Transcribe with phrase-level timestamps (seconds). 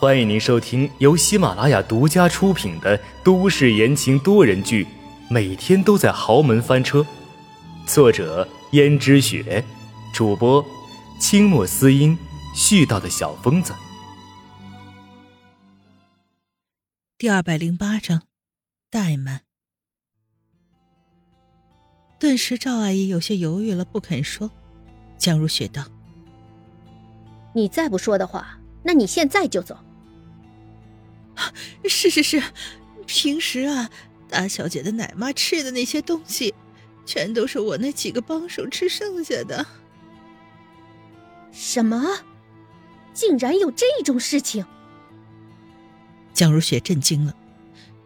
[0.00, 4.84] 欢迎您收听由喜马拉雅独家出品的都市言情多人剧
[5.28, 7.00] 《每天都在豪门翻车》，
[7.84, 9.64] 作者：胭脂雪，
[10.14, 10.64] 主播：
[11.18, 12.16] 清墨思音，
[12.54, 13.74] 絮叨的小疯子。
[17.18, 18.22] 第二百零八章，
[18.92, 19.40] 怠慢。
[22.20, 24.48] 顿时，赵阿姨有些犹豫了，不肯说。
[25.18, 25.82] 江如雪道。
[27.52, 29.76] 你再不说的话，那你现在就走。
[31.84, 32.42] 是是是，
[33.06, 33.90] 平时啊，
[34.28, 36.54] 大小姐的奶妈吃的那些东西，
[37.06, 39.66] 全都是我那几个帮手吃剩下的。
[41.52, 42.20] 什么？
[43.14, 44.64] 竟然有这种事情？
[46.32, 47.34] 江如雪震惊了。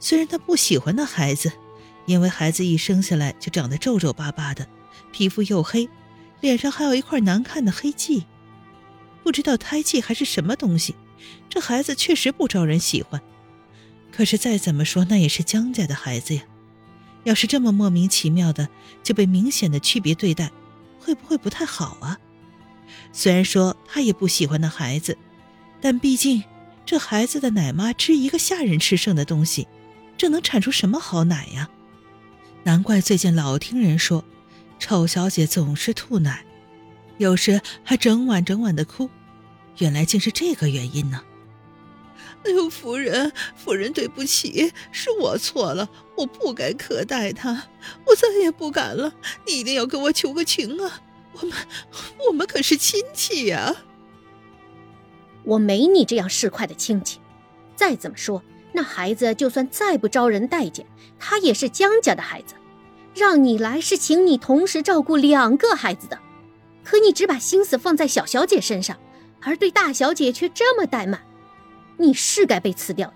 [0.00, 1.52] 虽然她不喜欢那孩子，
[2.06, 4.66] 因为孩子一生下来就长得皱皱巴巴的，
[5.12, 5.88] 皮肤又黑，
[6.41, 8.24] 脸上还有一块难看的黑迹。
[9.23, 10.95] 不知道胎记还是什么东西，
[11.49, 13.21] 这孩子确实不招人喜欢。
[14.11, 16.42] 可是再怎么说，那也是江家的孩子呀。
[17.25, 18.69] 要是这么莫名其妙的
[19.03, 20.51] 就被明显的区别对待，
[20.98, 22.19] 会不会不太好啊？
[23.12, 25.17] 虽然说他也不喜欢那孩子，
[25.81, 26.42] 但毕竟
[26.84, 29.69] 这孩子的奶妈吃一个下人吃剩的东西，
[30.19, 31.70] 这能产出什么好奶呀？
[32.64, 34.25] 难怪最近老听人说，
[34.79, 36.45] 丑小姐总是吐奶。
[37.23, 39.09] 有时还整晚整晚的哭，
[39.78, 41.23] 原来竟是这个原因呢。
[42.45, 47.69] 哎呦，夫人，夫人对不起，是我错了，我不该苛待他，
[48.05, 49.14] 我再也不敢了。
[49.47, 51.01] 你一定要给我求个情啊！
[51.34, 51.56] 我们，
[52.27, 53.77] 我们可是亲戚呀。
[55.45, 57.20] 我没你这样市侩的亲戚。
[57.77, 58.42] 再怎么说，
[58.73, 60.84] 那孩子就算再不招人待见，
[61.20, 62.55] 他也是江家的孩子。
[63.14, 66.19] 让你来是请你同时照顾两个孩子的。
[66.84, 68.98] 可你只把心思放在小小姐身上，
[69.41, 71.24] 而对大小姐却这么怠慢，
[71.97, 73.14] 你是该被辞掉的。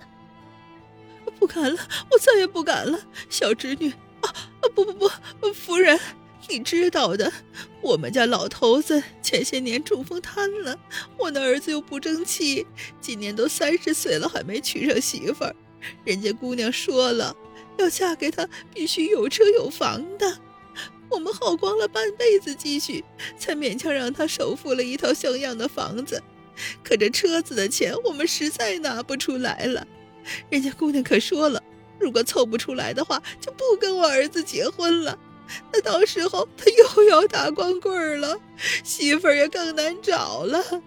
[1.39, 1.79] 不敢了，
[2.11, 2.99] 我再也不敢了。
[3.29, 3.91] 小侄女
[4.23, 4.33] 啊！
[4.75, 4.93] 不不
[5.41, 6.01] 不，夫人，
[6.49, 7.31] 你知道的，
[7.83, 10.79] 我们家老头子前些年中风瘫了，
[11.19, 12.67] 我那儿子又不争气，
[13.01, 15.55] 今年都三十岁了还没娶上媳妇儿，
[16.05, 17.37] 人家姑娘说了，
[17.77, 20.39] 要嫁给他必须有车有房的。
[21.09, 23.05] 我们耗光了半辈子积蓄，
[23.39, 26.23] 才勉强让他首付了一套像样的房子。
[26.83, 29.87] 可这车子的钱，我们实在拿不出来了。
[30.51, 31.63] 人家姑娘可说了，
[31.99, 35.19] 如果凑不出来的话，就不跟我儿子结婚了。
[35.73, 38.41] 那到时候他又要打光棍了，
[38.83, 40.83] 媳妇儿也更难找了。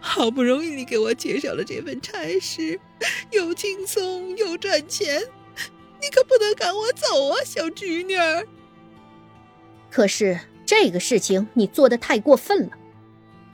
[0.00, 2.78] 好不容易你给我介绍了这份差事，
[3.32, 5.20] 又轻松又赚钱，
[6.00, 8.46] 你可不能赶我走啊，小侄女儿。
[9.96, 12.72] 可是这个事情你做的太过分了，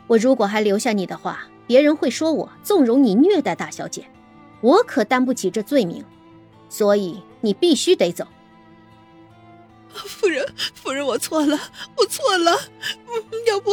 [0.08, 4.06] 我如果还留下你的话，别人会说我纵容你虐待大小姐，
[4.60, 6.04] 我可担不起这罪名，
[6.68, 8.26] 所以你必须得走。
[9.94, 10.44] 夫人，
[10.74, 11.56] 夫人，我错了，
[11.96, 12.58] 我错了，
[13.46, 13.70] 要不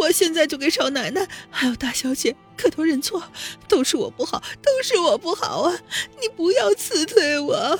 [0.00, 3.22] 我现在就给少奶奶还有大小姐磕头认错，
[3.68, 5.78] 都是我不好，都是我不好啊！
[6.22, 7.78] 你不要辞退我。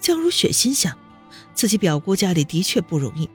[0.00, 0.96] 江如雪心想。
[1.56, 3.28] 自己表姑家里的确不容易，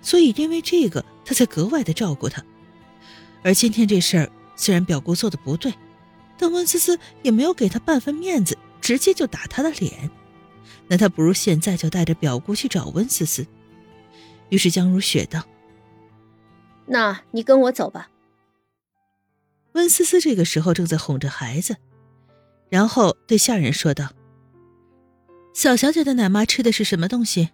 [0.00, 2.44] 所以因为这个，他才格外的照顾她。
[3.42, 5.72] 而今天这事儿，虽然表姑做的不对，
[6.38, 10.10] 但温思思也没有给他半分面子，直接就打他的脸。
[10.86, 13.46] 那他不如现在就带着表姑去找温思思。
[14.50, 15.42] 于是江如雪道
[16.84, 18.10] ：“那你跟我走吧。”
[19.72, 21.76] 温思思这个时候正在哄着孩子，
[22.68, 24.10] 然后对下人说道
[25.54, 27.48] ：“小小姐的奶妈吃的是什么东西？”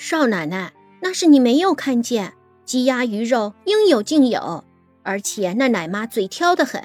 [0.00, 0.72] 少奶奶，
[1.02, 4.62] 那是你没有看见，鸡鸭鱼肉应有尽有，
[5.02, 6.80] 而且那奶妈嘴挑得很，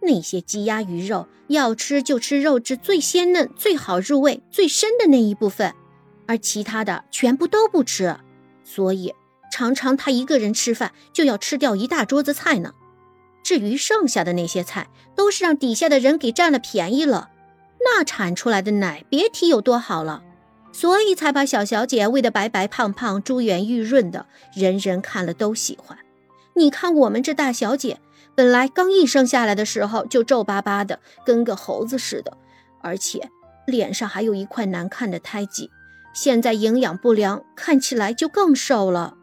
[0.00, 5.74] 那些鸡鸭鱼肉要吃就吃肉质最鲜嫩、最好入味、最深的那一部分，
[6.26, 8.16] 而其他的全部都不吃，
[8.62, 9.12] 所以
[9.50, 12.72] 常常她一个人吃饭就要吃掉一大桌子菜呢。
[13.42, 17.30] 至于剩下的那些菜，都是让底下的人给占了便宜了，
[17.80, 20.22] 那产出来的奶别提有多好了。
[20.74, 25.96] 所以才把小小姐喂得白白胖胖、珠圆玉润的，人人看了都喜欢。
[26.54, 28.00] 你看我们这大小姐，
[28.34, 32.36] 本来刚一生下来的时候就皱巴巴的，跟个猴子似的，
[32.82, 33.30] 而且
[33.66, 35.70] 脸上还有一块难看的胎记，
[36.12, 39.16] 现在营养不良，看起来就更瘦了。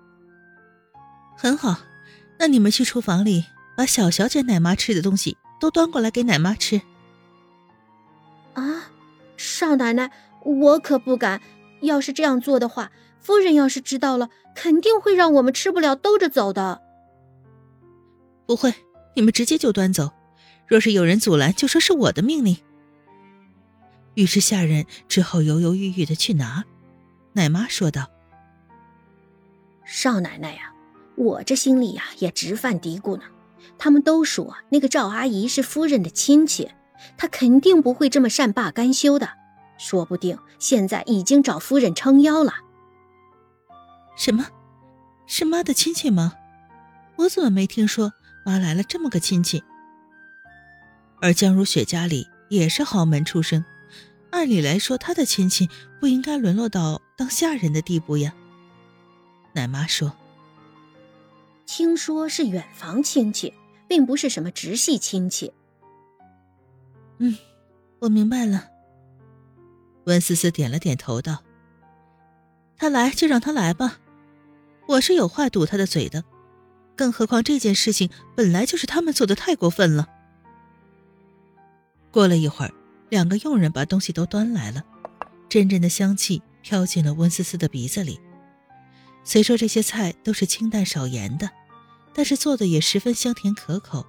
[1.35, 1.81] 很好，
[2.39, 3.43] 那你们去厨房里
[3.75, 6.81] 把小小姐奶妈吃的东西都端过来给奶妈吃。
[8.53, 8.89] 啊，
[9.35, 10.09] 少奶奶。
[10.43, 11.41] 我可不敢，
[11.81, 16.81] 要是这样做的话，夫人要是知道了，肯定会让我们吃不了兜着走的。
[18.45, 18.73] 不会，
[19.15, 20.11] 你们直接就端走，
[20.67, 22.57] 若是有人阻拦，就说是我的命令。
[24.15, 26.65] 于是下人只好犹犹豫豫的去拿。
[27.33, 28.09] 奶妈说道
[29.85, 30.73] ：“少奶奶呀，
[31.15, 33.23] 我这心里呀也直犯嘀咕呢。
[33.77, 36.71] 他们都说那个赵阿姨是夫人的亲戚，
[37.15, 39.29] 她肯定不会这么善罢甘休的，
[39.81, 42.53] 说不定现在已经找夫人撑腰了。”
[44.15, 44.47] 什么？
[45.25, 46.33] 是妈的亲戚吗？
[47.15, 48.13] 我怎么没听说
[48.45, 49.63] 妈来了这么个亲戚？
[51.19, 53.65] 而江如雪家里也是豪门出身。
[54.29, 55.69] 按理来说，她的亲戚
[55.99, 58.33] 不应该沦落到当下人的地步呀。
[59.53, 60.13] 奶妈说
[61.65, 63.53] ：“听说是远房亲戚，
[63.87, 65.53] 并不是什么直系亲戚。”
[67.19, 67.37] 嗯，
[67.99, 68.67] 我明白了。
[70.05, 71.43] 温思思点了点头，道
[72.77, 73.99] ：“他来就让他来吧，
[74.87, 76.23] 我是有话堵他的嘴的。
[76.95, 80.07] 更何况这件事情本来就是他们做的，太过分了。”
[82.11, 82.73] 过了一会儿。
[83.09, 84.85] 两个佣人把东西都端来了，
[85.49, 88.17] 阵阵的香气飘进了温思思的鼻子里。
[89.25, 91.49] 虽说这些菜都是清淡少盐的，
[92.13, 94.05] 但是做的也十分香甜可口，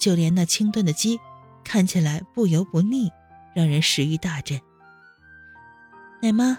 [0.00, 1.20] 就连那清炖的鸡，
[1.62, 3.08] 看起来不油不腻，
[3.54, 4.60] 让人食欲大振。
[6.24, 6.58] 奶妈，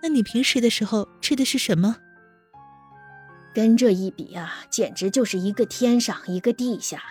[0.00, 1.96] 那你平时的时候吃的是什么？
[3.52, 7.02] 跟这一比啊，简直就是一个天上一个地下。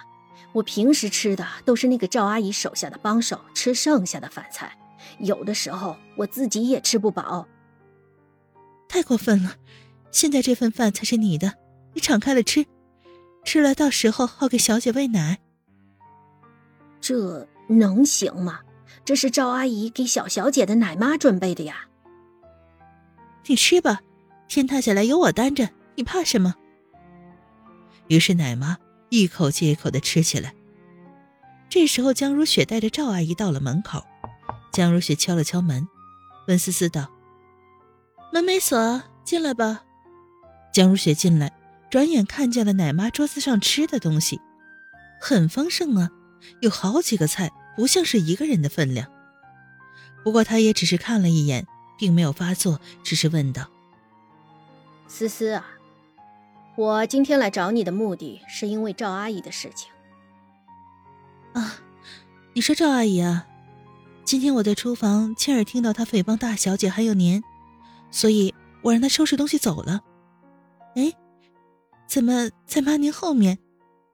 [0.53, 4.77] 我平时吃的都是那个赵阿姨手下的帮手吃剩下的饭菜，
[5.19, 7.45] 有的时候我自己也吃不饱。
[8.87, 9.55] 太过分了！
[10.09, 11.55] 现在这份饭才是你的，
[11.93, 12.65] 你敞开了吃，
[13.43, 15.39] 吃了到时候好给小姐喂奶。
[17.01, 18.61] 这能行吗？
[19.03, 21.88] 这是赵阿姨给小小姐的奶妈准备的呀。
[23.49, 24.01] 你吃吧，
[24.47, 26.53] 天塌下来有我担着，你怕什么？
[28.07, 28.77] 于是奶妈。
[29.11, 30.53] 一口接一口的吃起来。
[31.67, 34.05] 这时候，江如雪带着赵阿姨到了门口。
[34.71, 35.87] 江如雪敲了敲门，
[36.47, 37.09] 温思思道
[38.31, 39.83] ：“门没锁，进来吧。”
[40.71, 41.51] 江如雪进来，
[41.89, 44.39] 转眼看见了奶妈桌子上吃的东西，
[45.19, 46.11] 很丰盛啊，
[46.61, 49.11] 有好几个菜，不像是一个人的分量。
[50.23, 51.65] 不过，她也只是看了一眼，
[51.99, 53.67] 并没有发作，只是问道
[55.07, 55.67] ：“思思啊。”
[56.77, 59.91] 我今天来找你的目的是因为赵阿姨的事情。
[61.51, 61.75] 啊，
[62.53, 63.45] 你说赵阿姨啊？
[64.23, 67.43] 今天我在厨房亲耳听到她诽谤大小姐还有您，
[68.11, 70.01] 所以我让她收拾东西走了。
[70.95, 71.11] 哎，
[72.07, 73.59] 怎么在妈您后面？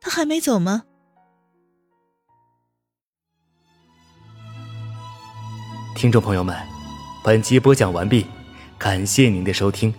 [0.01, 0.85] 她还没走吗？
[5.95, 6.57] 听众朋友们，
[7.25, 8.27] 本集播讲完毕，
[8.77, 9.91] 感谢您的收听。